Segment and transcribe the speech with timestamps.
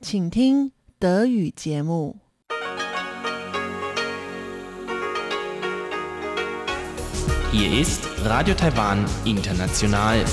[0.00, 2.24] 请听德语节目。
[7.50, 10.24] Hier ist Radio Taiwan International.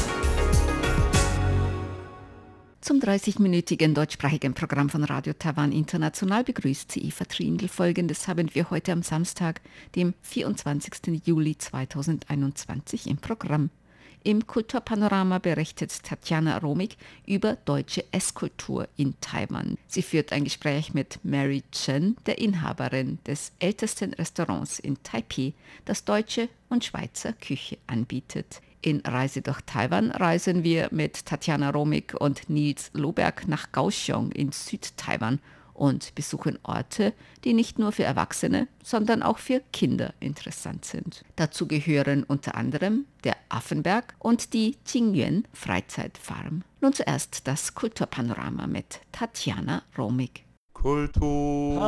[2.81, 7.67] Zum 30-minütigen deutschsprachigen Programm von Radio Taiwan International begrüßt sie Eva Trindl.
[7.67, 9.61] Folgendes haben wir heute am Samstag,
[9.95, 11.21] dem 24.
[11.23, 13.69] Juli 2021 im Programm.
[14.26, 16.96] Im Kulturpanorama berichtet Tatjana Romig
[17.28, 19.78] über deutsche Esskultur in Taiwan.
[19.86, 25.52] Sie führt ein Gespräch mit Mary Chen, der Inhaberin des ältesten Restaurants in Taipei,
[25.84, 28.62] das deutsche und Schweizer Küche anbietet.
[28.82, 34.50] In Reise durch Taiwan reisen wir mit Tatjana Romig und Nils Loberg nach Kaohsiung in
[34.50, 35.38] Südtaiwan
[35.76, 37.12] und besuchen Orte,
[37.44, 41.22] die nicht nur für Erwachsene, sondern auch für Kinder interessant sind.
[41.36, 46.62] Dazu gehören unter anderem der Affenberg und die Jingyuan Freizeitfarm.
[46.80, 50.44] Nun zuerst das Kulturpanorama mit Tatjana Romig.
[50.72, 51.80] Kultur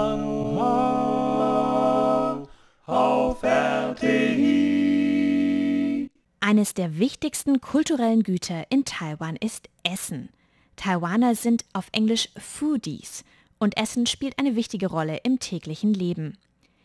[2.86, 4.88] auf RTI.
[6.40, 10.30] Eines der wichtigsten kulturellen Güter in Taiwan ist Essen.
[10.76, 13.24] Taiwaner sind auf Englisch Foodies
[13.58, 16.38] und Essen spielt eine wichtige Rolle im täglichen Leben.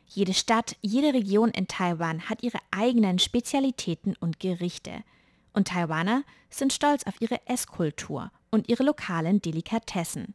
[0.07, 5.03] Jede Stadt, jede Region in Taiwan hat ihre eigenen Spezialitäten und Gerichte.
[5.53, 10.33] Und Taiwaner sind stolz auf ihre Esskultur und ihre lokalen Delikatessen.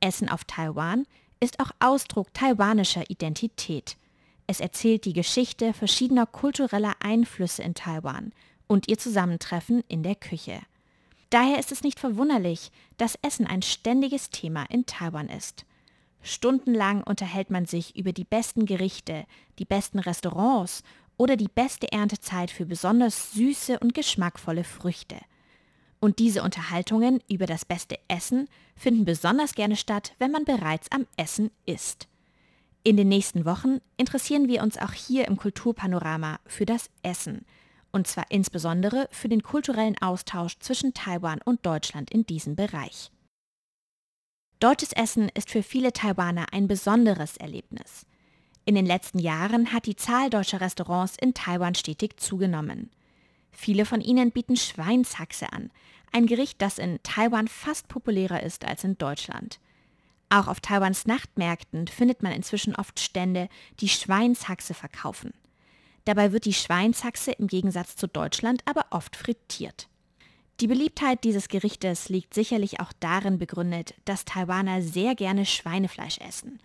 [0.00, 1.06] Essen auf Taiwan
[1.40, 3.96] ist auch Ausdruck taiwanischer Identität.
[4.46, 8.32] Es erzählt die Geschichte verschiedener kultureller Einflüsse in Taiwan
[8.66, 10.60] und ihr Zusammentreffen in der Küche.
[11.30, 15.64] Daher ist es nicht verwunderlich, dass Essen ein ständiges Thema in Taiwan ist.
[16.22, 19.26] Stundenlang unterhält man sich über die besten Gerichte,
[19.58, 20.82] die besten Restaurants
[21.16, 25.16] oder die beste Erntezeit für besonders süße und geschmackvolle Früchte.
[25.98, 31.06] Und diese Unterhaltungen über das beste Essen finden besonders gerne statt, wenn man bereits am
[31.16, 32.06] Essen ist.
[32.82, 37.44] In den nächsten Wochen interessieren wir uns auch hier im Kulturpanorama für das Essen–
[37.92, 43.10] und zwar insbesondere für den kulturellen Austausch zwischen Taiwan und Deutschland in diesem Bereich.
[44.58, 48.06] Deutsches Essen ist für viele Taiwaner ein besonderes Erlebnis.
[48.64, 52.90] In den letzten Jahren hat die Zahl deutscher Restaurants in Taiwan stetig zugenommen.
[53.52, 55.70] Viele von ihnen bieten Schweinshaxe an,
[56.12, 59.60] ein Gericht, das in Taiwan fast populärer ist als in Deutschland.
[60.28, 63.48] Auch auf Taiwans Nachtmärkten findet man inzwischen oft Stände,
[63.80, 65.32] die Schweinshaxe verkaufen.
[66.06, 69.88] Dabei wird die Schweinshaxe im Gegensatz zu Deutschland aber oft frittiert.
[70.60, 76.60] Die Beliebtheit dieses Gerichtes liegt sicherlich auch darin begründet, dass Taiwaner sehr gerne Schweinefleisch essen.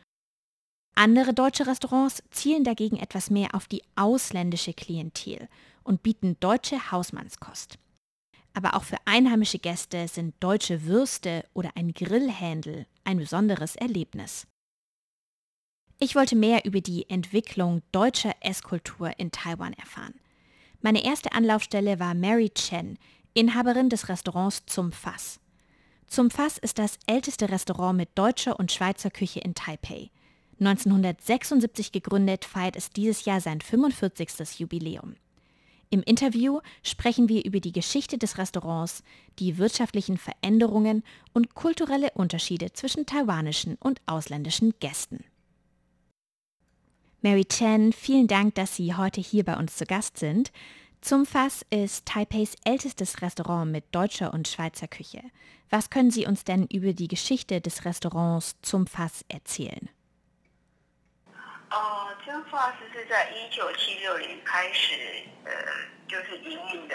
[0.95, 5.49] Andere deutsche Restaurants zielen dagegen etwas mehr auf die ausländische Klientel
[5.83, 7.79] und bieten deutsche Hausmannskost.
[8.53, 14.45] Aber auch für einheimische Gäste sind deutsche Würste oder ein Grillhändel ein besonderes Erlebnis.
[16.03, 20.15] Ich wollte mehr über die Entwicklung deutscher Esskultur in Taiwan erfahren.
[20.81, 22.97] Meine erste Anlaufstelle war Mary Chen,
[23.35, 25.39] Inhaberin des Restaurants Zum Fass.
[26.07, 30.09] Zum Fass ist das älteste Restaurant mit deutscher und Schweizer Küche in Taipei.
[30.59, 34.59] 1976 gegründet, feiert es dieses Jahr sein 45.
[34.59, 35.17] Jubiläum.
[35.91, 39.03] Im Interview sprechen wir über die Geschichte des Restaurants,
[39.37, 45.23] die wirtschaftlichen Veränderungen und kulturelle Unterschiede zwischen taiwanischen und ausländischen Gästen.
[47.22, 50.52] Mary Chen, vielen Dank, dass Sie heute hier bei uns zu Gast sind.
[51.00, 55.22] Zum Fass ist Taipeis ältestes Restaurant mit deutscher und Schweizer Küche.
[55.70, 59.88] Was können Sie uns denn über die Geschichte des Restaurants Zum Fass erzählen?
[61.70, 64.94] 哦，这个 Fass 是在一九七六年开始，
[65.44, 65.52] 呃，
[66.06, 66.94] 就是营运的。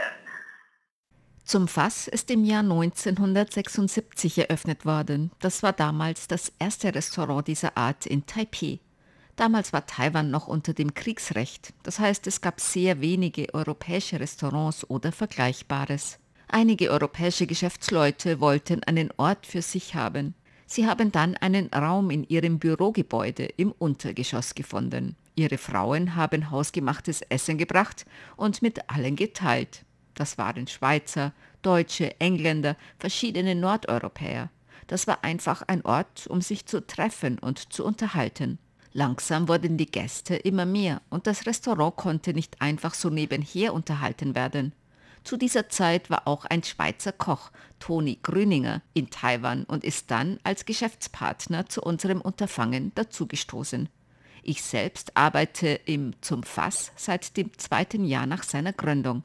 [1.46, 5.32] Zum Fass ist im Jahr 1976 eröffnet worden.
[5.40, 8.80] Das war damals das erste Restaurant dieser Art in Taipei.
[9.37, 14.89] Damals war Taiwan noch unter dem Kriegsrecht, das heißt es gab sehr wenige europäische Restaurants
[14.89, 16.19] oder Vergleichbares.
[16.49, 20.35] Einige europäische Geschäftsleute wollten einen Ort für sich haben.
[20.67, 25.17] Sie haben dann einen Raum in ihrem Bürogebäude im Untergeschoss gefunden.
[25.35, 28.07] Ihre Frauen haben hausgemachtes Essen gebracht
[28.37, 29.85] und mit allen geteilt.
[30.15, 34.49] Das waren Schweizer, Deutsche, Engländer, verschiedene Nordeuropäer.
[34.87, 38.59] Das war einfach ein Ort, um sich zu treffen und zu unterhalten.
[38.97, 44.35] Langsam wurden die Gäste immer mehr und das Restaurant konnte nicht einfach so nebenher unterhalten
[44.35, 44.73] werden.
[45.23, 50.41] Zu dieser Zeit war auch ein Schweizer Koch, Toni Grüninger, in Taiwan und ist dann
[50.45, 53.91] als Geschäftspartner zu unserem Unterfangen dazugestoßen.
[54.43, 59.25] Ich selbst arbeite im Zum Fass seit dem zweiten Jahr nach seiner Gründung.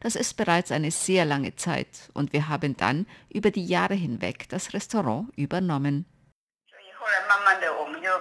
[0.00, 4.48] Das ist bereits eine sehr lange Zeit und wir haben dann über die Jahre hinweg
[4.48, 6.06] das Restaurant übernommen.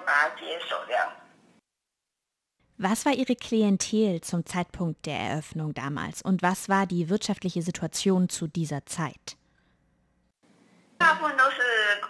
[0.04, 1.10] 把它接手这样。
[2.78, 8.28] Was war Ihre Klientel zum Zeitpunkt der Eröffnung damals und was war die wirtschaftliche Situation
[8.28, 9.36] zu dieser Zeit?
[10.98, 11.60] 大部分都是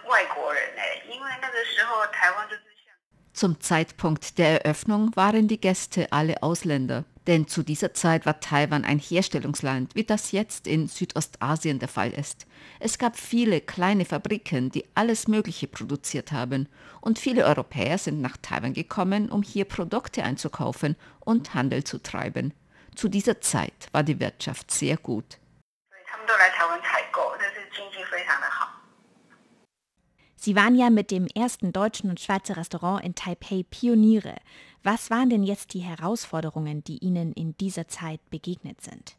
[0.07, 2.93] 外国人哎，因为那个时候台湾就是像
[3.33, 8.84] Zum Zeitpunkt der Eröffnung waren die Gäste alle Ausländer, Denn zu dieser Zeit war Taiwan
[8.84, 12.46] ein Herstellungsland, wie das jetzt in Südostasien der Fall ist.
[12.80, 16.68] Es gab viele kleine Fabriken, die alles Mögliche produziert haben.
[17.00, 22.54] Und viele Europäer sind nach Taiwan gekommen, um hier Produkte einzukaufen und Handel zu treiben.
[22.96, 25.38] Zu dieser Zeit war die Wirtschaft sehr gut.
[30.44, 34.34] Sie waren ja mit dem ersten deutschen und Schweizer Restaurant in Taipei Pioniere.
[34.84, 39.16] Was waren denn jetzt die Herausforderungen, die Ihnen in dieser Zeit begegnet sind?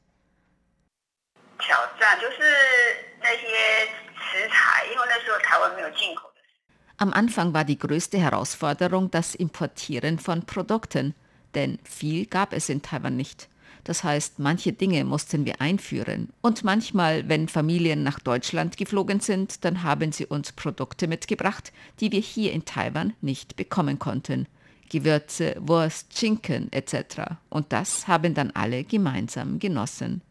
[6.98, 11.16] Am Anfang war die größte Herausforderung das Importieren von Produkten,
[11.56, 13.48] denn viel gab es in Taiwan nicht.
[13.86, 16.32] Das heißt, manche Dinge mussten wir einführen.
[16.42, 22.12] Und manchmal, wenn Familien nach Deutschland geflogen sind, dann haben sie uns Produkte mitgebracht, die
[22.12, 24.48] wir hier in Taiwan nicht bekommen konnten.
[24.94, 27.34] Gewürze, Wurst, Schinken etc.
[27.50, 30.22] Und das haben dann alle gemeinsam genossen.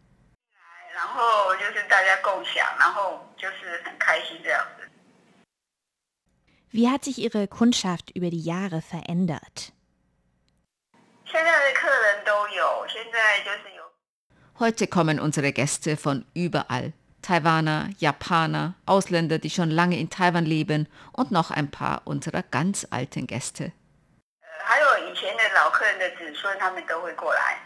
[6.71, 9.73] Wie hat sich Ihre Kundschaft über die Jahre verändert?
[14.61, 16.93] Heute kommen unsere Gäste von überall.
[17.21, 22.87] Taiwaner, Japaner, Ausländer, die schon lange in Taiwan leben und noch ein paar unserer ganz
[22.91, 23.73] alten Gäste.
[26.02, 27.60] 的子孙，他们都会过来。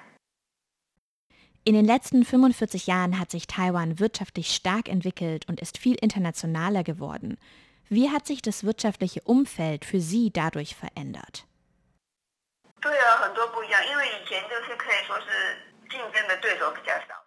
[1.63, 6.83] In den letzten 45 Jahren hat sich Taiwan wirtschaftlich stark entwickelt und ist viel internationaler
[6.83, 7.37] geworden.
[7.87, 11.45] Wie hat sich das wirtschaftliche Umfeld für Sie dadurch verändert?
[12.81, 15.27] 对啊，很多不一样，因为以前就是可以说是
[15.87, 17.21] 竞争的对手比较少。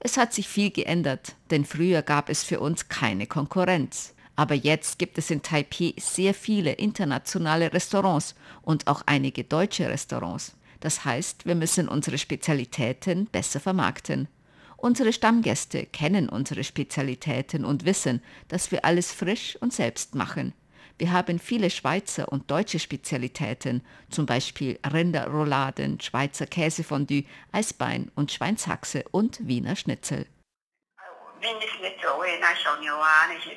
[0.00, 4.11] Es hat sich viel geändert, denn früher gab es für uns keine Konkurrenz.
[4.35, 10.55] Aber jetzt gibt es in Taipei sehr viele internationale Restaurants und auch einige deutsche Restaurants.
[10.79, 14.27] Das heißt, wir müssen unsere Spezialitäten besser vermarkten.
[14.75, 20.53] Unsere Stammgäste kennen unsere Spezialitäten und wissen, dass wir alles frisch und selbst machen.
[20.97, 29.05] Wir haben viele Schweizer und deutsche Spezialitäten, zum Beispiel Rinderrouladen, Schweizer Käsefondue, Eisbein und Schweinshaxe
[29.11, 30.25] und Wiener Schnitzel.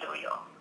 [0.07, 0.56] 还有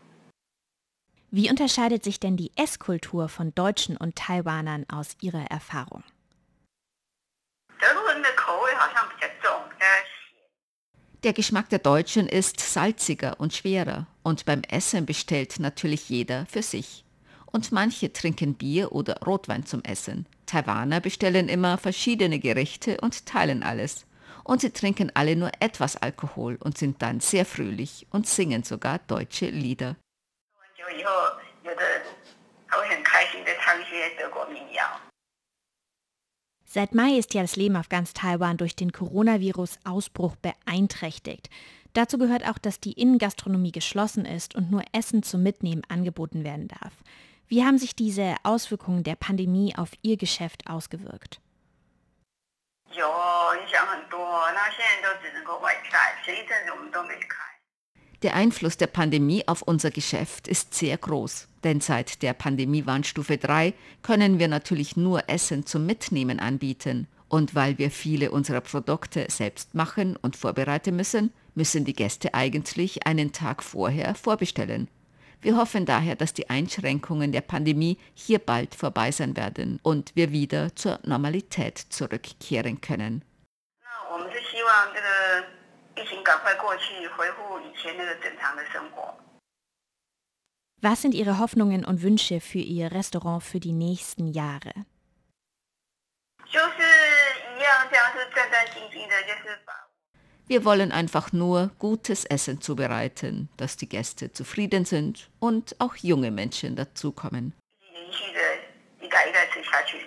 [1.35, 6.01] wie unterscheidet sich denn die Esskultur von Deutschen und Taiwanern aus Ihrer Erfahrung?
[11.25, 16.61] Der Geschmack der Deutschen ist salziger und schwerer und beim Essen bestellt natürlich jeder für
[16.61, 17.03] sich.
[17.47, 20.27] Und manche trinken Bier oder Rotwein zum Essen.
[20.45, 24.05] Taiwaner bestellen immer verschiedene Gerichte und teilen alles.
[24.45, 28.99] Und sie trinken alle nur etwas Alkohol und sind dann sehr fröhlich und singen sogar
[28.99, 29.97] deutsche Lieder.
[30.84, 31.10] 喝完酒以后，
[31.62, 32.02] 有的人
[32.66, 35.00] 还会很开心的唱一些德国民谣。
[36.66, 41.50] Seit Mai ist ja das Leben auf ganz Taiwan durch den Coronavirus-Ausbruch beeinträchtigt.
[41.94, 46.69] Dazu gehört auch, dass die Innengastronomie geschlossen ist und nur Essen zum Mitnehmen angeboten werden
[46.69, 46.92] darf.
[47.48, 51.40] Wie haben sich diese Auswirkungen der Pandemie auf Ihr Geschäft ausgewirkt?
[52.92, 53.06] 有
[58.24, 63.74] der Einfluss der Pandemie auf unser Geschäft ist sehr groß, denn seit der Pandemiewarnstufe 3
[64.01, 67.07] können wir natürlich nur Essen zum Mitnehmen anbieten.
[67.27, 73.05] Und weil wir viele unserer Produkte selbst machen und vorbereiten müssen, müssen die Gäste eigentlich
[73.05, 74.88] einen Tag vorher vorbestellen.
[75.41, 80.31] Wir hoffen daher, dass die Einschränkungen der Pandemie hier bald vorbei sein werden und wir
[80.31, 83.24] wieder zur Normalität zurückkehren können.
[85.97, 89.14] 那我们是希望这个疫情赶快过去，恢复以前那个正常的生活。
[90.82, 94.87] Was sind Ihre Hoffnungen und Wünsche für Ihr Restaurant für die nächsten Jahre?
[96.47, 96.82] 就是
[97.56, 99.73] 一样，这样是战战兢兢的，就是把
[100.49, 106.32] Wir wollen einfach nur gutes Essen zubereiten, dass die Gäste zufrieden sind und auch junge
[106.32, 107.52] Menschen dazukommen.
[107.92, 108.40] 连续的
[109.00, 110.03] 一代一代吃下去。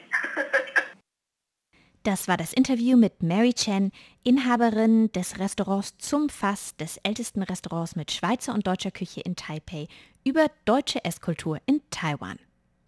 [2.09, 7.97] Das war das Interview mit Mary Chen, Inhaberin des Restaurants Zum Fass, des ältesten Restaurants
[7.97, 9.89] mit Schweizer und deutscher Küche in Taipei,
[10.25, 12.39] über deutsche Esskultur in Taiwan.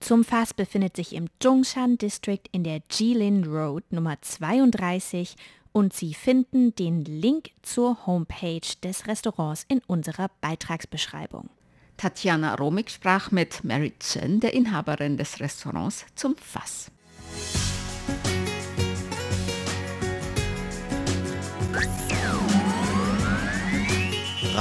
[0.00, 5.36] Zum Fass befindet sich im Zhongshan District in der Jilin Road Nummer 32
[5.72, 11.50] und Sie finden den Link zur Homepage des Restaurants in unserer Beitragsbeschreibung.
[11.98, 16.90] Tatjana Romig sprach mit Mary Chen, der Inhaberin des Restaurants, zum Fass.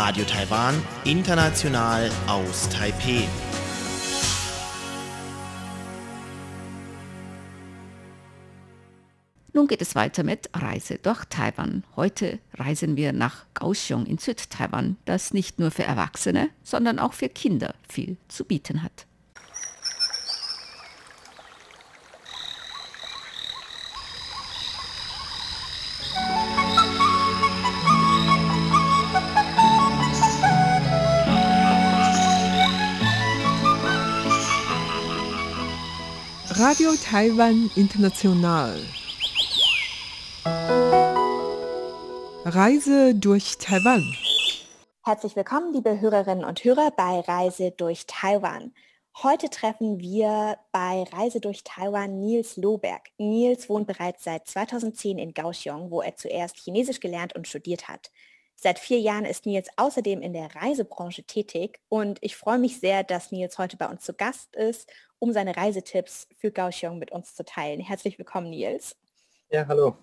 [0.02, 3.28] Radio Taiwan, international aus Taipeh.
[9.52, 11.84] Nun geht es weiter mit Reise durch Taiwan.
[11.98, 17.28] Heute reisen wir nach Kaohsiung in Südtaiwan, das nicht nur für Erwachsene, sondern auch für
[17.28, 19.06] Kinder viel zu bieten hat.
[36.90, 38.80] Radio Taiwan International.
[42.46, 44.16] Reise durch Taiwan.
[45.06, 48.74] Herzlich willkommen, liebe Hörerinnen und Hörer bei Reise durch Taiwan.
[49.22, 53.04] Heute treffen wir bei Reise durch Taiwan Nils Lohberg.
[53.20, 58.10] Nils wohnt bereits seit 2010 in Kaohsiung, wo er zuerst Chinesisch gelernt und studiert hat.
[58.62, 63.06] Seit vier Jahren ist Nils außerdem in der Reisebranche tätig und ich freue mich sehr,
[63.06, 67.36] dass Nils heute bei uns zu Gast ist, um seine Reisetipps für Kaohsiung mit uns
[67.36, 67.80] zu teilen.
[67.80, 68.98] Herzlich willkommen, Nils.
[69.50, 69.96] Ja, hallo.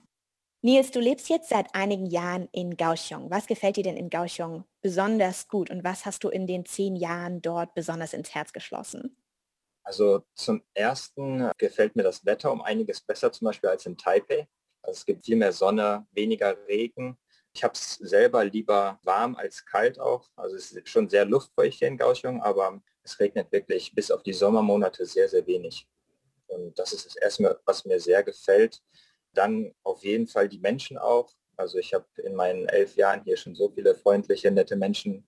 [0.63, 3.31] Nils, du lebst jetzt seit einigen Jahren in Kaohsiung.
[3.31, 6.97] Was gefällt dir denn in Kaohsiung besonders gut und was hast du in den zehn
[6.97, 9.19] Jahren dort besonders ins Herz geschlossen?
[9.83, 14.49] Also zum Ersten gefällt mir das Wetter um einiges besser, zum Beispiel als in Taipei.
[14.81, 17.19] Also es gibt viel mehr Sonne, weniger Regen
[17.57, 20.29] ich habe es selber lieber warm als kalt auch.
[20.37, 24.23] Also es ist schon sehr luftfeucht hier in Kaohsiung, aber es regnet wirklich bis auf
[24.23, 25.89] die Sommermonate sehr, sehr wenig.
[26.49, 28.83] Und das ist das Erste, was mir sehr gefällt.
[29.33, 31.33] Dann auf jeden Fall die Menschen auch.
[31.57, 35.27] Also ich habe in meinen elf Jahren hier schon so viele freundliche, nette Menschen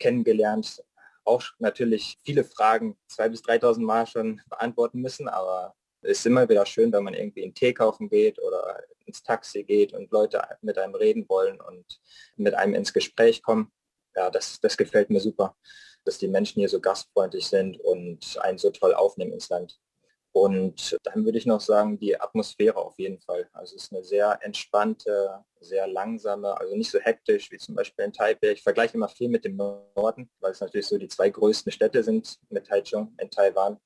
[0.00, 0.82] kennengelernt.
[1.24, 6.64] Auch natürlich viele Fragen zwei bis 3.000 Mal schon beantworten müssen, aber ist immer wieder
[6.66, 10.78] schön, wenn man irgendwie einen Tee kaufen geht oder ins Taxi geht und Leute mit
[10.78, 12.00] einem reden wollen und
[12.36, 13.72] mit einem ins Gespräch kommen.
[14.14, 15.56] Ja, das, das gefällt mir super,
[16.04, 19.78] dass die Menschen hier so gastfreundlich sind und einen so toll aufnehmen ins Land.
[20.32, 23.48] Und dann würde ich noch sagen, die Atmosphäre auf jeden Fall.
[23.52, 28.04] Also es ist eine sehr entspannte, sehr langsame, also nicht so hektisch wie zum Beispiel
[28.04, 28.52] in Taipei.
[28.52, 32.02] Ich vergleiche immer viel mit dem Norden, weil es natürlich so die zwei größten Städte
[32.04, 33.78] sind mit Taichung in Taiwan.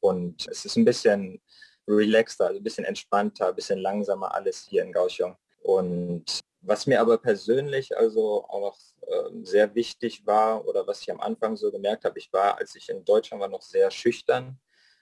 [0.00, 1.40] Und es ist ein bisschen
[1.86, 5.36] relaxter, also ein bisschen entspannter, ein bisschen langsamer alles hier in Kaohsiung.
[5.62, 6.24] Und
[6.62, 11.20] was mir aber persönlich also auch noch äh, sehr wichtig war oder was ich am
[11.20, 14.58] Anfang so gemerkt habe, ich war, als ich in Deutschland war, noch sehr schüchtern,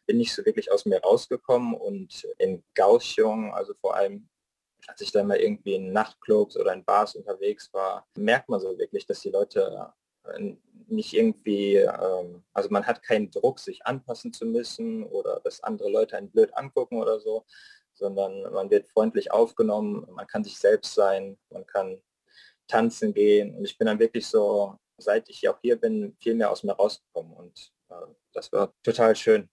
[0.07, 4.29] bin nicht so wirklich aus mir rausgekommen und in Kaohsiung, also vor allem
[4.87, 8.79] als ich dann mal irgendwie in Nachtclubs oder in Bars unterwegs war, merkt man so
[8.79, 9.93] wirklich, dass die Leute
[10.91, 15.91] nicht irgendwie, ähm, also man hat keinen Druck, sich anpassen zu müssen oder dass andere
[15.91, 17.45] Leute einen blöd angucken oder so,
[17.95, 22.01] sondern man wird freundlich aufgenommen, man kann sich selbst sein, man kann
[22.67, 26.51] tanzen gehen und ich bin dann wirklich so, seit ich auch hier bin, viel mehr
[26.51, 27.95] aus mir rausgekommen und äh,
[28.33, 29.49] das war total schön.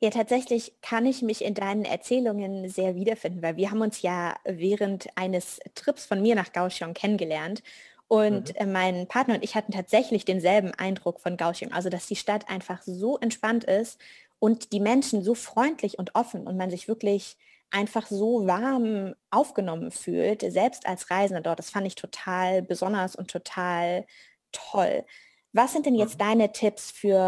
[0.00, 4.36] Ja, tatsächlich kann ich mich in deinen Erzählungen sehr wiederfinden, weil wir haben uns ja
[4.44, 7.64] während eines Trips von mir nach Kaohsiung kennengelernt
[8.08, 8.54] und mhm.
[8.56, 12.48] Äh, mein Partner und ich hatten tatsächlich denselben Eindruck von Kaohsiung, also dass die Stadt
[12.48, 14.00] einfach so entspannt ist
[14.38, 17.36] und die Menschen so freundlich und offen und man sich wirklich
[17.70, 21.58] einfach so warm aufgenommen fühlt, selbst als Reisender dort.
[21.58, 24.06] Das fand ich total besonders und total
[24.52, 25.04] toll.
[25.52, 26.24] Was sind denn jetzt mhm.
[26.24, 27.18] deine Tipps für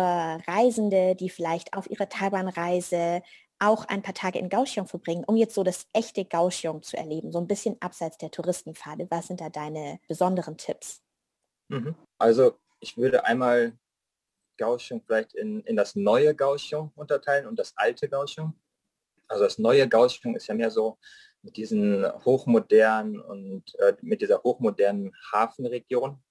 [0.46, 3.22] Reisende, die vielleicht auf ihrer Taiwan-Reise
[3.60, 7.30] auch ein paar Tage in Kaohsiung verbringen, um jetzt so das echte Kaohsiung zu erleben,
[7.30, 9.06] so ein bisschen abseits der Touristenpfade.
[9.10, 11.02] Was sind da deine besonderen Tipps?
[11.68, 11.94] Mhm.
[12.18, 13.78] Also ich würde einmal
[14.58, 18.54] Kaohsiung vielleicht in, in das neue Kaohsiung unterteilen und das alte Kaohsiung.
[19.28, 20.98] Also das neue Kaohsiung ist ja mehr so
[21.42, 26.22] mit diesen hochmodernen und äh, mit dieser hochmodernen Hafenregion,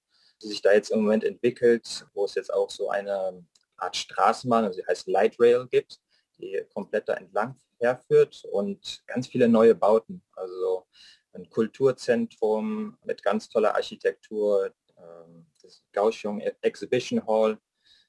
[0.42, 3.44] die sich da jetzt im Moment entwickelt, wo es jetzt auch so eine
[3.76, 5.98] Art Straßenbahn, also sie heißt Light Rail gibt,
[6.40, 10.22] die komplett da entlang herführt und ganz viele neue Bauten.
[10.34, 10.86] Also
[11.32, 14.72] ein Kulturzentrum mit ganz toller Architektur.
[14.96, 17.58] Ähm, das Kaohsiung Exhibition Hall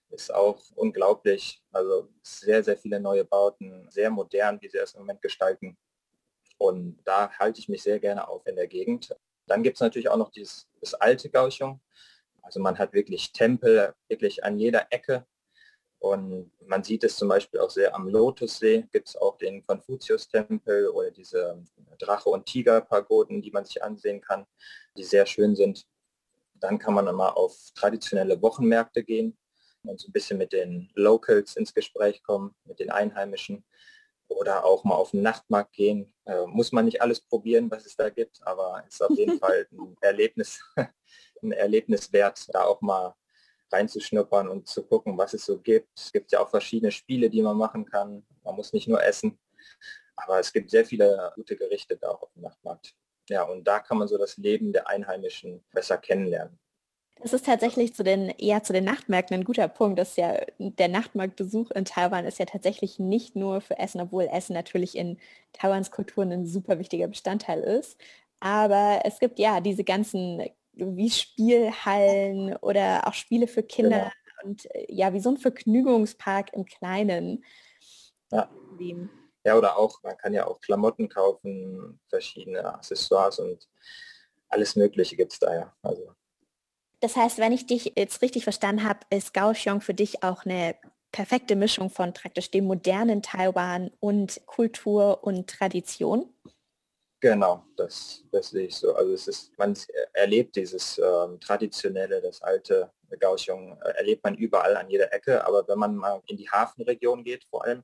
[0.10, 1.64] ist auch unglaublich.
[1.72, 5.78] Also sehr, sehr viele neue Bauten, sehr modern, wie sie es im Moment gestalten.
[6.58, 9.16] Und da halte ich mich sehr gerne auf in der Gegend.
[9.48, 11.82] Dann gibt es natürlich auch noch dieses, das alte Kaohsiung.
[12.44, 15.26] Also man hat wirklich Tempel, wirklich an jeder Ecke
[16.02, 20.88] und man sieht es zum Beispiel auch sehr am Lotussee, gibt es auch den Konfuzius-Tempel
[20.90, 21.64] oder diese
[22.00, 24.48] Drache- und Tiger-Pagoden, die man sich ansehen kann,
[24.98, 25.86] die sehr schön sind.
[26.56, 29.38] Dann kann man mal auf traditionelle Wochenmärkte gehen.
[29.84, 33.64] und so ein bisschen mit den Locals ins Gespräch kommen, mit den Einheimischen
[34.28, 36.12] oder auch mal auf den Nachtmarkt gehen.
[36.26, 39.68] Äh, muss man nicht alles probieren, was es da gibt, aber ist auf jeden Fall
[39.72, 40.64] ein Erlebnis,
[41.44, 43.14] ein Erlebnis wert, da auch mal
[43.72, 45.90] reinzuschnuppern und zu gucken, was es so gibt.
[45.98, 48.26] Es gibt ja auch verschiedene Spiele, die man machen kann.
[48.44, 49.40] Man muss nicht nur essen,
[50.16, 52.96] aber es gibt sehr viele gute Gerichte da auch auf dem Nachtmarkt.
[53.30, 56.60] Ja, und da kann man so das Leben der Einheimischen besser kennenlernen.
[57.22, 60.00] Das ist tatsächlich zu den, eher zu den Nachtmärkten ein guter Punkt.
[60.00, 64.54] dass ja, der Nachtmarktbesuch in Taiwan ist ja tatsächlich nicht nur für Essen, obwohl Essen
[64.54, 65.18] natürlich in
[65.54, 68.00] Taiwans Kultur ein super wichtiger Bestandteil ist.
[68.40, 70.42] Aber es gibt ja diese ganzen
[70.74, 74.50] wie Spielhallen oder auch Spiele für Kinder genau.
[74.50, 77.44] und äh, ja, wie so ein Vergnügungspark im Kleinen.
[78.32, 78.50] Ja.
[79.44, 83.68] ja, oder auch, man kann ja auch Klamotten kaufen, verschiedene Accessoires und
[84.48, 85.76] alles Mögliche gibt es da ja.
[85.82, 86.14] Also
[87.02, 90.76] das heißt, wenn ich dich jetzt richtig verstanden habe, ist Kaohsiung für dich auch eine
[91.12, 96.32] perfekte Mischung von praktisch dem modernen Taiwan und Kultur und Tradition.
[97.22, 98.96] Genau, das, das sehe ich so.
[98.96, 99.78] Also es ist, man
[100.14, 105.68] erlebt dieses ähm, traditionelle, das alte Kaohsiung, äh, erlebt man überall an jeder Ecke, aber
[105.68, 107.84] wenn man mal in die Hafenregion geht vor allem,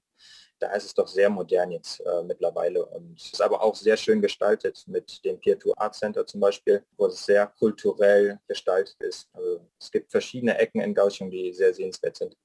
[0.57, 4.23] da ist es doch sehr modern jetzt äh, mittlerweile und ist aber auch sehr schön
[4.23, 9.29] gestaltet mit dem Peer-to Art Center zum Beispiel, wo es sehr kulturell gestaltet ist.
[9.33, 12.35] Also es gibt verschiedene Ecken in Kaohsiung, die sehr sehenswert sind.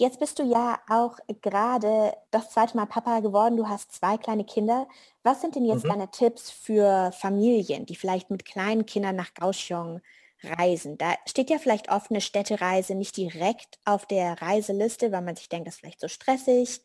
[0.00, 3.58] Jetzt bist du ja auch gerade das zweite Mal Papa geworden.
[3.58, 4.88] Du hast zwei kleine Kinder.
[5.22, 5.90] Was sind denn jetzt mhm.
[5.90, 10.00] deine Tipps für Familien, die vielleicht mit kleinen Kindern nach Kaohsiung
[10.42, 10.96] reisen?
[10.96, 15.50] Da steht ja vielleicht oft eine Städtereise nicht direkt auf der Reiseliste, weil man sich
[15.50, 16.80] denkt, das ist vielleicht so stressig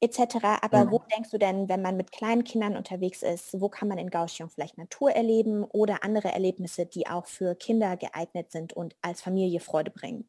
[0.00, 0.60] etc.
[0.60, 0.90] Aber mhm.
[0.90, 4.10] wo denkst du denn, wenn man mit kleinen Kindern unterwegs ist, wo kann man in
[4.10, 9.22] Kaohsiung vielleicht Natur erleben oder andere Erlebnisse, die auch für Kinder geeignet sind und als
[9.22, 10.28] Familie Freude bringen?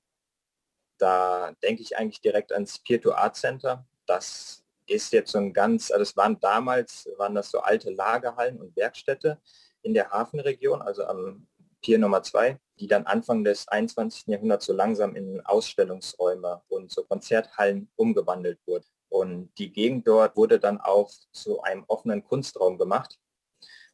[1.01, 3.85] Da denke ich eigentlich direkt ans Peer-to-Art Center.
[4.05, 8.61] Das ist jetzt so ein ganz, also es waren damals, waren das so alte Lagerhallen
[8.61, 9.39] und Werkstätte
[9.81, 11.47] in der Hafenregion, also am
[11.81, 14.27] Pier Nummer 2, die dann Anfang des 21.
[14.27, 18.85] Jahrhunderts so langsam in Ausstellungsräume und so Konzerthallen umgewandelt wurden.
[19.09, 23.17] Und die Gegend dort wurde dann auch zu einem offenen Kunstraum gemacht,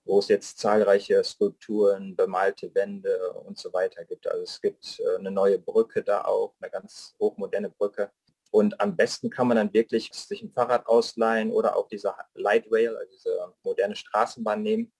[0.07, 4.27] wo es jetzt zahlreiche Skulpturen, bemalte Wände und so weiter gibt.
[4.27, 8.11] Also es gibt äh, eine neue Brücke da auch, eine ganz hochmoderne Brücke.
[8.51, 12.65] Und am besten kann man dann wirklich sich ein Fahrrad ausleihen oder auch diese Light
[12.71, 14.93] Rail, also diese moderne Straßenbahn nehmen,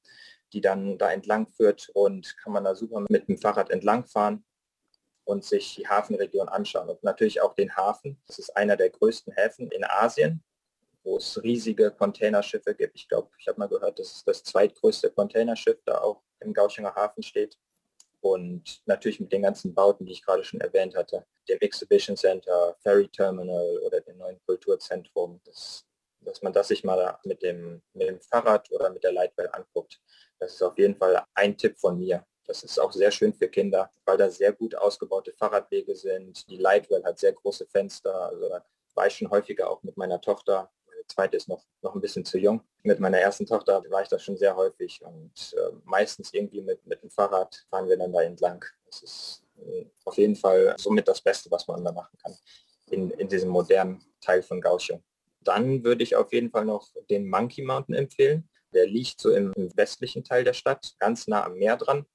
[0.54, 4.46] die dann da entlang führt und kann man da super mit dem Fahrrad entlang fahren
[5.24, 6.90] und sich die Hafenregion anschauen.
[6.90, 8.22] Und natürlich auch den Hafen.
[8.28, 10.44] Das ist einer der größten Häfen in Asien,
[11.08, 12.96] wo es riesige Containerschiffe gibt.
[12.96, 17.24] Ich glaube, ich habe mal gehört, dass das zweitgrößte Containerschiff da auch im Gauchinger Hafen
[17.24, 17.58] steht.
[18.20, 22.76] Und natürlich mit den ganzen Bauten, die ich gerade schon erwähnt hatte, dem Exhibition Center,
[22.82, 25.86] Ferry Terminal oder dem neuen Kulturzentrum, das,
[26.20, 30.02] dass man das sich mal mit dem, mit dem Fahrrad oder mit der Lightwell anguckt.
[30.40, 32.26] Das ist auf jeden Fall ein Tipp von mir.
[32.46, 36.50] Das ist auch sehr schön für Kinder, weil da sehr gut ausgebaute Fahrradwege sind.
[36.50, 38.14] Die Lightwell hat sehr große Fenster.
[38.14, 40.70] Also da war ich schon häufiger auch mit meiner Tochter.
[41.08, 42.62] Zweite ist noch, noch ein bisschen zu jung.
[42.84, 46.86] Mit meiner ersten Tochter war ich da schon sehr häufig und äh, meistens irgendwie mit,
[46.86, 48.64] mit dem Fahrrad fahren wir dann da entlang.
[48.86, 52.36] Das ist äh, auf jeden Fall somit das Beste, was man da machen kann
[52.90, 55.04] in, in diesem modernen Teil von Kaohsiung.
[55.42, 58.50] Dann würde ich auf jeden Fall noch den Monkey Mountain empfehlen.
[58.74, 62.06] Der liegt so im, westlichen Teil der Stadt, ganz nah am Meer dran.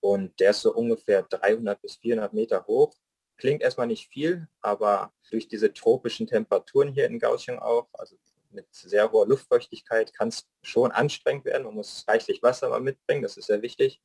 [0.00, 2.94] Und der ist so ungefähr 300 bis 400 Meter hoch.
[3.36, 8.16] Klingt erstmal nicht viel, aber durch diese tropischen Temperaturen hier in Kaohsiung auch, also
[8.50, 11.64] mit sehr hoher Luftfeuchtigkeit, kann es schon anstrengend werden.
[11.64, 14.00] Man muss reichlich Wasser mal mitbringen, das ist sehr wichtig.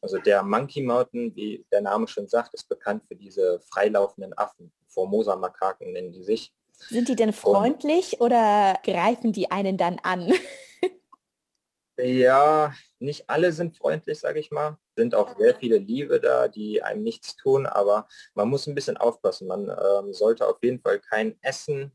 [0.00, 4.70] Also der Monkey Mountain, wie der Name schon sagt, ist bekannt für diese freilaufenden Affen.
[4.88, 6.52] Formosa-Makaken nennen die sich.
[6.88, 10.32] Sind die denn freundlich Und, oder greifen die einen dann an?
[11.96, 14.78] Ja, nicht alle sind freundlich, sage ich mal.
[14.96, 18.96] Sind auch sehr viele Liebe da, die einem nichts tun, aber man muss ein bisschen
[18.96, 19.46] aufpassen.
[19.46, 21.92] Man ähm, sollte auf jeden Fall kein Essen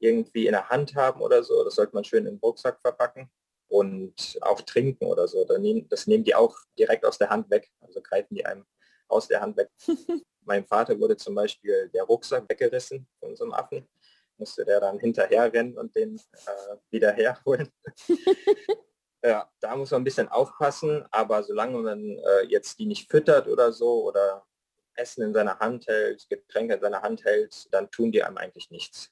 [0.00, 1.62] irgendwie in der Hand haben oder so.
[1.64, 3.30] Das sollte man schön im Rucksack verpacken
[3.68, 5.44] und auch trinken oder so.
[5.44, 7.70] Das nehmen die auch direkt aus der Hand weg.
[7.80, 8.64] Also greifen die einem
[9.08, 9.70] aus der Hand weg.
[10.44, 13.88] Meinem Vater wurde zum Beispiel der Rucksack weggerissen von so einem Affen.
[14.36, 17.68] Musste der dann hinterher rennen und den äh, wieder herholen.
[19.22, 23.48] Ja, da muss man ein bisschen aufpassen, aber solange man äh, jetzt die nicht füttert
[23.48, 24.46] oder so oder
[24.94, 28.70] Essen in seiner Hand hält, Getränke in seiner Hand hält, dann tun die einem eigentlich
[28.70, 29.10] nichts.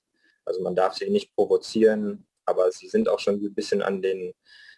[0.48, 4.32] Also man darf sie nicht provozieren, aber sie sind auch schon ein bisschen an den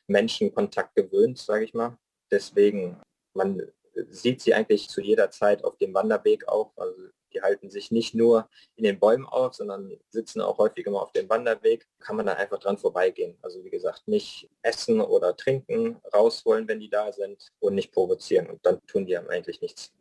[0.09, 1.97] Menschenkontakt gewöhnt, sage ich mal.
[2.31, 3.01] Deswegen,
[3.35, 3.63] man
[4.11, 6.73] sieht sie eigentlich zu jeder Zeit auf dem Wanderweg auch.
[6.77, 6.97] Also
[7.33, 11.13] Die halten sich nicht nur in den Bäumen auf, sondern sitzen auch häufiger mal auf
[11.13, 11.87] dem Wanderweg.
[12.01, 13.39] Kann man dann einfach dran vorbeigehen.
[13.43, 18.51] Also wie gesagt, nicht essen oder trinken, rausholen, wenn die da sind und nicht provozieren.
[18.51, 19.93] Und dann tun die einem eigentlich nichts.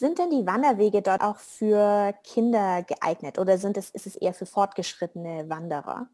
[0.00, 4.32] Sind denn die Wanderwege dort auch für Kinder geeignet oder sind es, ist es eher
[4.32, 6.08] für fortgeschrittene Wanderer?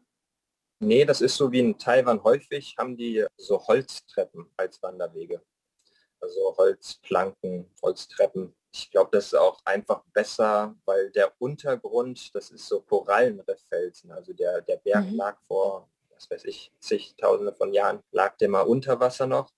[0.79, 5.41] Nee, das ist so wie in Taiwan häufig, haben die so Holztreppen als Wanderwege.
[6.19, 8.53] Also Holzplanken, Holztreppen.
[8.73, 14.11] Ich glaube, das ist auch einfach besser, weil der Untergrund, das ist so Korallenrifffelsen.
[14.11, 15.15] Also der, der Berg mhm.
[15.15, 19.49] lag vor, was weiß ich, zigtausende von Jahren, lag der mal unter Wasser noch.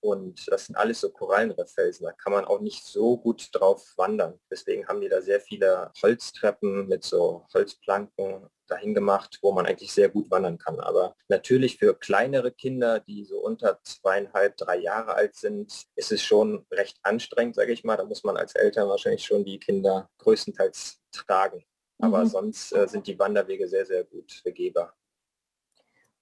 [0.00, 2.04] Und das sind alles so Korallenrifffelsen.
[2.04, 4.38] Da kann man auch nicht so gut drauf wandern.
[4.50, 9.92] Deswegen haben die da sehr viele Holztreppen mit so Holzplanken dahin gemacht, wo man eigentlich
[9.92, 10.78] sehr gut wandern kann.
[10.78, 16.22] Aber natürlich für kleinere Kinder, die so unter zweieinhalb, drei Jahre alt sind, ist es
[16.22, 17.96] schon recht anstrengend, sage ich mal.
[17.96, 21.64] Da muss man als Eltern wahrscheinlich schon die Kinder größtenteils tragen.
[21.98, 22.28] Aber mhm.
[22.28, 24.94] sonst äh, sind die Wanderwege sehr, sehr gut begehbar.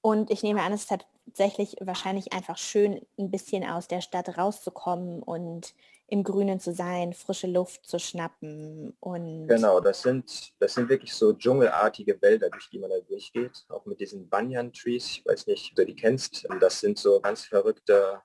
[0.00, 0.90] Und ich nehme an, es ist
[1.26, 5.74] tatsächlich wahrscheinlich einfach schön, ein bisschen aus der Stadt rauszukommen und
[6.08, 11.12] im Grünen zu sein, frische Luft zu schnappen und genau, das sind das sind wirklich
[11.12, 15.18] so dschungelartige Wälder, durch die man da durchgeht, auch mit diesen Banyan Trees.
[15.18, 16.46] Ich weiß nicht, ob du die kennst.
[16.60, 18.22] Das sind so ganz verrückte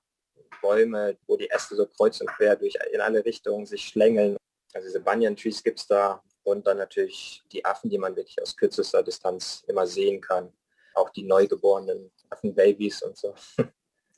[0.60, 4.36] Bäume, wo die Äste so kreuz und quer durch in alle Richtungen sich schlängeln.
[4.72, 8.40] Also diese Banyan Trees gibt es da und dann natürlich die Affen, die man wirklich
[8.40, 10.52] aus kürzester Distanz immer sehen kann
[10.94, 13.34] auch die neugeborenen Affenbabys und so.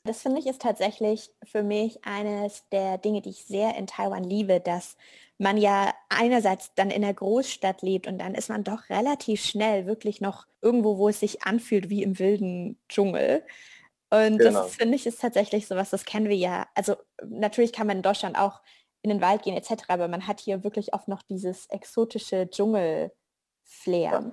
[0.05, 4.23] Das finde ich ist tatsächlich für mich eines der Dinge, die ich sehr in Taiwan
[4.23, 4.97] liebe, dass
[5.39, 9.87] man ja einerseits dann in der Großstadt lebt und dann ist man doch relativ schnell
[9.87, 13.43] wirklich noch irgendwo, wo es sich anfühlt wie im wilden Dschungel.
[14.11, 14.63] Und genau.
[14.63, 16.67] das finde ich ist tatsächlich sowas, das kennen wir ja.
[16.75, 16.95] Also
[17.27, 18.61] natürlich kann man in Deutschland auch
[19.01, 24.11] in den Wald gehen etc., aber man hat hier wirklich oft noch dieses exotische Dschungel-Flair.
[24.11, 24.31] Ja.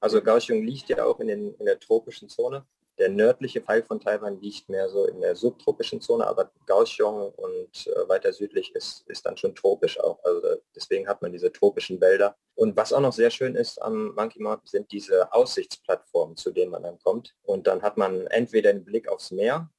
[0.00, 2.64] Also Kaohsiung liegt ja auch in, den, in der tropischen Zone.
[2.98, 7.86] Der nördliche Teil von Taiwan liegt mehr so in der subtropischen Zone, aber Kaohsiung und
[7.86, 10.18] äh, weiter südlich ist, ist dann schon tropisch auch.
[10.24, 12.36] Also deswegen hat man diese tropischen Wälder.
[12.56, 16.72] Und was auch noch sehr schön ist am Monkey Mountain sind diese Aussichtsplattformen, zu denen
[16.72, 17.36] man dann kommt.
[17.44, 19.70] Und dann hat man entweder den Blick aufs Meer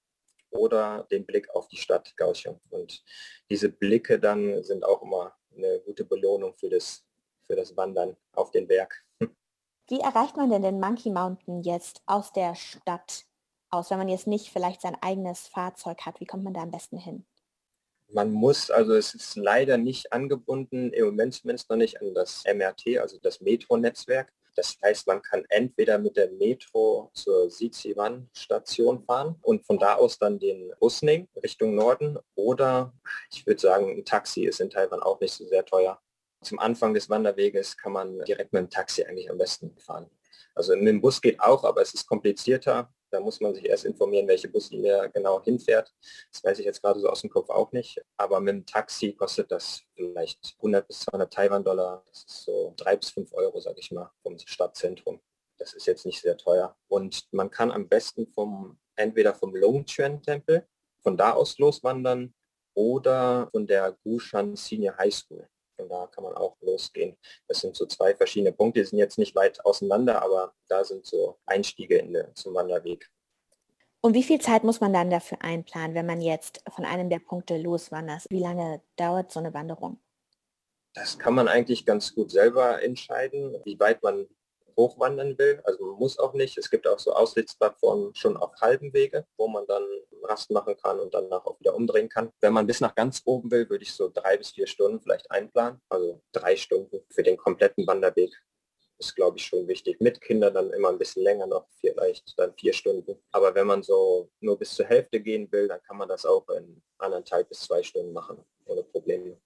[0.51, 2.61] oder den Blick auf die Stadt Kaohsiung.
[2.69, 3.03] Und
[3.49, 7.05] diese Blicke dann sind auch immer eine gute Belohnung für das,
[7.45, 8.98] für das Wandern auf den Berg.
[9.89, 13.25] Wie erreicht man denn den Monkey Mountain jetzt aus der Stadt
[13.71, 16.19] aus, wenn man jetzt nicht vielleicht sein eigenes Fahrzeug hat?
[16.19, 17.25] Wie kommt man da am besten hin?
[18.11, 22.43] Man muss, also es ist leider nicht angebunden, im Moment zumindest noch nicht an das
[22.45, 24.31] MRT, also das Metro-Netzwerk.
[24.55, 30.19] Das heißt, man kann entweder mit der Metro zur Siziwan-Station fahren und von da aus
[30.19, 32.93] dann den Bus nehmen Richtung Norden oder
[33.31, 35.99] ich würde sagen, ein Taxi ist in Taiwan auch nicht so sehr teuer.
[36.41, 40.09] Zum Anfang des Wanderweges kann man direkt mit dem Taxi eigentlich am besten fahren.
[40.55, 42.93] Also mit dem Bus geht auch, aber es ist komplizierter.
[43.11, 45.93] Da muss man sich erst informieren, welche Buslinie genau hinfährt.
[46.31, 48.01] Das weiß ich jetzt gerade so aus dem Kopf auch nicht.
[48.17, 52.03] Aber mit dem Taxi kostet das vielleicht 100 bis 200 Taiwan-Dollar.
[52.07, 55.19] Das ist so drei bis fünf Euro, sage ich mal, vom Stadtzentrum.
[55.57, 56.75] Das ist jetzt nicht sehr teuer.
[56.87, 60.67] Und man kann am besten vom entweder vom Longchuan-Tempel
[61.01, 62.33] von da aus loswandern
[62.73, 65.47] oder von der Gushan Senior High School.
[65.79, 67.15] Von da kann man auch losgehen.
[67.47, 71.05] Das sind so zwei verschiedene Punkte, die sind jetzt nicht weit auseinander, aber da sind
[71.05, 73.09] so Einstiege in der, zum Wanderweg.
[74.01, 77.19] Und wie viel Zeit muss man dann dafür einplanen, wenn man jetzt von einem der
[77.19, 78.25] Punkte loswandert?
[78.29, 80.01] Wie lange dauert so eine Wanderung?
[80.93, 84.27] Das kann man eigentlich ganz gut selber entscheiden, wie weit man
[84.75, 85.61] hochwandern will.
[85.63, 86.57] Also man muss auch nicht.
[86.57, 89.83] Es gibt auch so Aussichtsplattformen schon auf halben Wege, wo man dann
[90.23, 92.31] Rast machen kann und danach auch wieder umdrehen kann.
[92.41, 95.29] Wenn man bis nach ganz oben will, würde ich so drei bis vier Stunden vielleicht
[95.31, 95.81] einplanen.
[95.89, 98.31] Also drei Stunden für den kompletten Wanderweg
[98.99, 99.99] ist, glaube ich, schon wichtig.
[100.01, 103.15] Mit Kindern dann immer ein bisschen länger noch, vielleicht dann vier Stunden.
[103.31, 106.47] Aber wenn man so nur bis zur Hälfte gehen will, dann kann man das auch
[106.49, 109.37] in anderthalb bis zwei Stunden machen, ohne Probleme.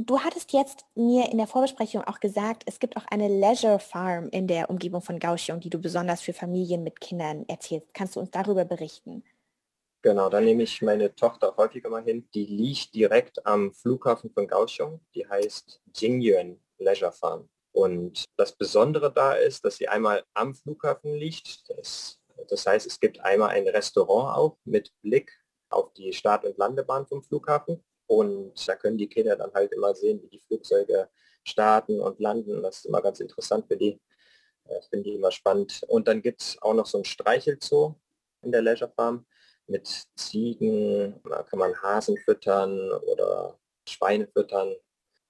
[0.00, 4.28] Du hattest jetzt mir in der Vorbesprechung auch gesagt, es gibt auch eine Leisure Farm
[4.28, 7.92] in der Umgebung von Kaohsiung, die du besonders für Familien mit Kindern erzählst.
[7.94, 9.24] Kannst du uns darüber berichten?
[10.00, 12.28] Genau, da nehme ich meine Tochter häufiger mal hin.
[12.32, 15.00] Die liegt direkt am Flughafen von Kaohsiung.
[15.14, 17.48] Die heißt Jingyuan Leisure Farm.
[17.72, 21.68] Und das Besondere da ist, dass sie einmal am Flughafen liegt.
[21.70, 25.32] Das, das heißt, es gibt einmal ein Restaurant auch mit Blick
[25.68, 27.84] auf die Start- und Landebahn vom Flughafen.
[28.06, 31.08] Und da können die Kinder dann halt immer sehen, wie die Flugzeuge
[31.42, 32.62] starten und landen.
[32.62, 34.00] Das ist immer ganz interessant für die.
[34.64, 35.82] Das finde ich immer spannend.
[35.88, 37.96] Und dann gibt es auch noch so ein Streichelzoo
[38.42, 39.26] in der Leisure Farm
[39.68, 41.20] mit Ziegen.
[41.28, 44.74] Da kann man Hasen füttern oder Schweine füttern.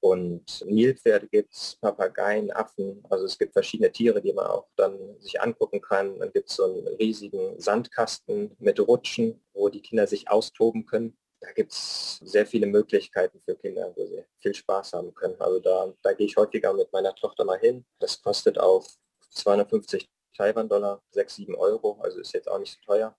[0.00, 4.96] Und Nilpferde gibt es, Papageien, Affen, also es gibt verschiedene Tiere, die man auch dann
[5.18, 6.20] sich angucken kann.
[6.20, 11.18] Dann gibt es so einen riesigen Sandkasten mit Rutschen, wo die Kinder sich austoben können.
[11.40, 15.40] Da gibt es sehr viele Möglichkeiten für Kinder, wo sie viel Spaß haben können.
[15.40, 17.84] Also da, da gehe ich häufiger mit meiner Tochter mal hin.
[17.98, 18.86] Das kostet auch
[19.30, 23.16] 250 Taiwan-Dollar, 6, 7 Euro, also ist jetzt auch nicht so teuer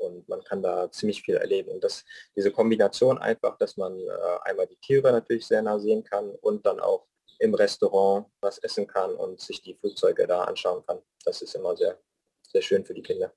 [0.00, 1.70] und man kann da ziemlich viel erleben.
[1.70, 6.02] Und das, diese Kombination einfach, dass man äh, einmal die Tiere natürlich sehr nah sehen
[6.04, 7.06] kann und dann auch
[7.38, 11.76] im Restaurant was essen kann und sich die Flugzeuge da anschauen kann, das ist immer
[11.76, 11.98] sehr,
[12.46, 13.32] sehr schön für die Kinder.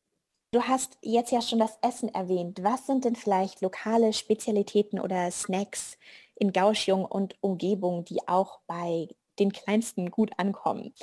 [0.52, 2.62] Du hast jetzt ja schon das Essen erwähnt.
[2.62, 5.98] Was sind denn vielleicht lokale Spezialitäten oder Snacks
[6.36, 9.08] in Kaohsiung und Umgebung, die auch bei
[9.40, 10.94] den Kleinsten gut ankommen?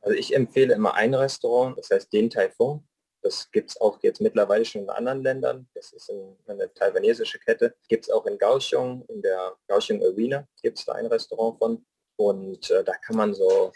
[0.00, 2.84] Also ich empfehle immer ein Restaurant, das heißt den Taifun.
[3.22, 5.68] Das gibt es auch jetzt mittlerweile schon in anderen Ländern.
[5.74, 6.10] Das ist
[6.46, 7.74] eine taiwanesische Kette.
[7.88, 11.86] Gibt es auch in Kaohsiung, in der Kaohsiung Arena gibt es da ein Restaurant von.
[12.16, 13.72] Und äh, da kann man so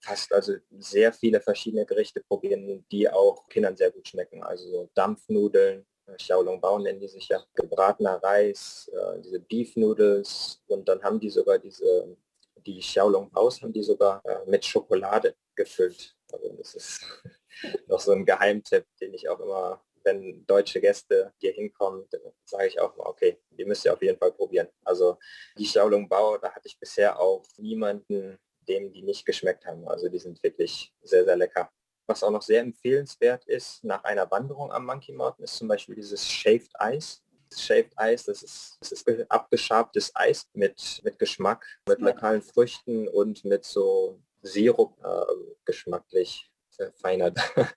[0.00, 4.42] fast also sehr viele verschiedene Gerichte probieren, die auch Kindern sehr gut schmecken.
[4.42, 9.76] Also so Dampfnudeln, äh, Xiaolong Bao nennen die sich ja, gebratener Reis, äh, diese Beef
[9.76, 12.16] Noodles und dann haben die sogar diese,
[12.64, 16.14] die Xiaolong Baos haben die sogar äh, mit Schokolade gefüllt.
[16.32, 17.00] Also das ist
[17.88, 22.06] noch so ein Geheimtipp, den ich auch immer, wenn deutsche Gäste hier hinkommen,
[22.44, 24.68] sage ich auch mal, okay, die müsst ihr auf jeden Fall probieren.
[24.84, 25.18] Also
[25.58, 28.38] die Xiaolong Bao, da hatte ich bisher auch niemanden,
[28.68, 29.86] dem die nicht geschmeckt haben.
[29.88, 31.70] Also die sind wirklich sehr, sehr lecker.
[32.06, 35.96] Was auch noch sehr empfehlenswert ist nach einer Wanderung am Monkey Mountain, ist zum Beispiel
[35.96, 37.20] dieses Shaved Ice.
[37.50, 43.08] Das Shaved Eis, das ist, das ist abgeschabtes Eis mit, mit Geschmack, mit lokalen Früchten
[43.08, 47.38] und mit so Sirup äh, geschmacklich verfeinert.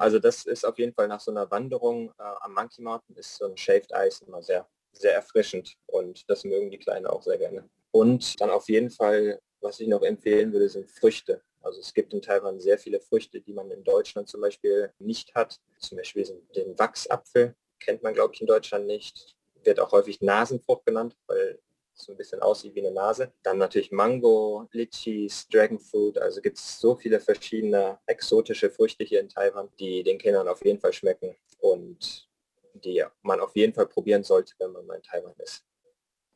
[0.00, 3.34] Also das ist auf jeden Fall nach so einer Wanderung äh, am Monkey Mountain ist
[3.34, 7.36] so ein Shaved Ice immer sehr, sehr erfrischend und das mögen die Kleinen auch sehr
[7.36, 7.68] gerne.
[7.90, 11.42] Und dann auf jeden Fall, was ich noch empfehlen würde, sind Früchte.
[11.62, 15.34] Also es gibt in Taiwan sehr viele Früchte, die man in Deutschland zum Beispiel nicht
[15.34, 15.58] hat.
[15.80, 19.34] Zum Beispiel den Wachsapfel, kennt man glaube ich in Deutschland nicht.
[19.64, 21.58] Wird auch häufig Nasenfrucht genannt, weil
[22.00, 23.32] so ein bisschen aussieht wie eine Nase.
[23.42, 29.28] Dann natürlich Mango, Litchis, Dragonfruit, also gibt es so viele verschiedene exotische Früchte hier in
[29.28, 32.28] Taiwan, die den Kindern auf jeden Fall schmecken und
[32.74, 35.64] die man auf jeden Fall probieren sollte, wenn man mal in Taiwan ist.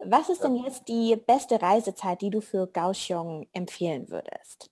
[0.04, 4.68] Was ist denn jetzt die beste Reisezeit, die du für Kaohsiung empfehlen würdest?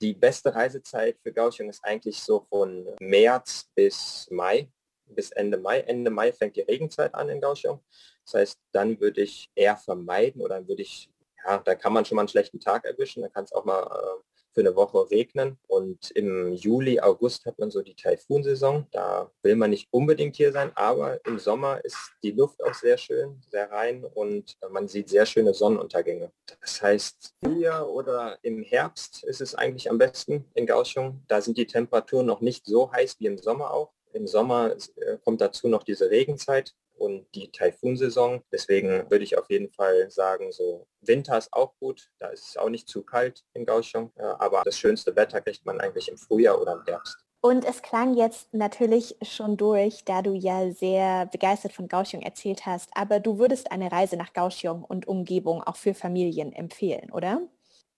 [0.00, 4.70] Die beste Reisezeit für Kaohsiung ist eigentlich so von März bis Mai,
[5.14, 5.80] bis Ende Mai.
[5.80, 7.80] Ende Mai fängt die Regenzeit an in Kaohsiung.
[8.24, 11.10] Das heißt, dann würde ich eher vermeiden oder würde ich,
[11.44, 13.82] ja, da kann man schon mal einen schlechten Tag erwischen, da kann es auch mal
[13.82, 14.22] äh,
[14.58, 15.56] für eine Woche regnen.
[15.68, 18.86] Und im Juli, August hat man so die Taifunsaison.
[18.90, 22.98] Da will man nicht unbedingt hier sein, aber im Sommer ist die Luft auch sehr
[22.98, 26.32] schön, sehr rein und man sieht sehr schöne Sonnenuntergänge.
[26.60, 31.22] Das heißt, hier oder im Herbst ist es eigentlich am besten in Kaohsiung.
[31.28, 33.92] Da sind die Temperaturen noch nicht so heiß wie im Sommer auch.
[34.12, 38.42] Im Sommer äh, kommt dazu noch diese Regenzeit und die Taifunsaison.
[38.52, 42.56] Deswegen würde ich auf jeden Fall sagen, so Winter ist auch gut, da ist es
[42.56, 46.60] auch nicht zu kalt in Kaohsiung, aber das schönste Wetter kriegt man eigentlich im Frühjahr
[46.60, 47.16] oder im Herbst.
[47.40, 52.66] Und es klang jetzt natürlich schon durch, da du ja sehr begeistert von Kaohsiung erzählt
[52.66, 57.40] hast, aber du würdest eine Reise nach Kaohsiung und Umgebung auch für Familien empfehlen, oder?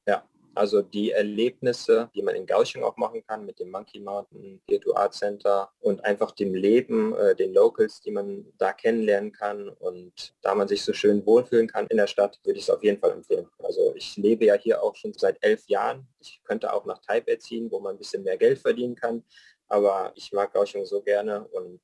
[0.07, 0.23] Ja,
[0.55, 4.95] also die Erlebnisse, die man in Kaohsiung auch machen kann mit dem Monkey Mountain, Virtu
[4.95, 10.35] Art Center und einfach dem Leben, äh, den Locals, die man da kennenlernen kann und
[10.43, 12.99] da man sich so schön wohlfühlen kann in der Stadt, würde ich es auf jeden
[12.99, 13.49] Fall empfehlen.
[13.59, 16.07] Also ich lebe ja hier auch schon seit elf Jahren.
[16.19, 19.23] Ich könnte auch nach Taipei ziehen, wo man ein bisschen mehr Geld verdienen kann.
[19.69, 21.81] Aber ich mag Kaohsiung so gerne und